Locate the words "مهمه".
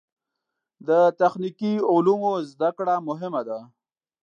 3.07-3.41